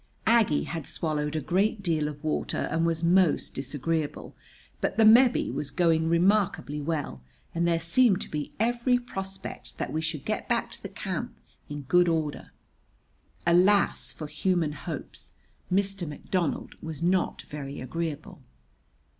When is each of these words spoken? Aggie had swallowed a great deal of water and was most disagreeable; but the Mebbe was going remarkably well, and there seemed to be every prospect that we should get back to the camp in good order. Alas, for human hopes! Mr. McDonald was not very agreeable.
Aggie 0.25 0.63
had 0.63 0.87
swallowed 0.87 1.35
a 1.35 1.39
great 1.41 1.83
deal 1.83 2.07
of 2.07 2.23
water 2.23 2.67
and 2.71 2.87
was 2.87 3.03
most 3.03 3.53
disagreeable; 3.53 4.35
but 4.79 4.97
the 4.97 5.05
Mebbe 5.05 5.51
was 5.53 5.69
going 5.69 6.09
remarkably 6.09 6.81
well, 6.81 7.21
and 7.53 7.67
there 7.67 7.79
seemed 7.79 8.19
to 8.21 8.27
be 8.31 8.51
every 8.59 8.97
prospect 8.97 9.77
that 9.77 9.93
we 9.93 10.01
should 10.01 10.25
get 10.25 10.49
back 10.49 10.71
to 10.71 10.81
the 10.81 10.89
camp 10.89 11.33
in 11.69 11.83
good 11.83 12.07
order. 12.09 12.49
Alas, 13.45 14.11
for 14.11 14.25
human 14.25 14.71
hopes! 14.71 15.33
Mr. 15.71 16.07
McDonald 16.07 16.73
was 16.81 17.03
not 17.03 17.43
very 17.43 17.79
agreeable. 17.79 18.41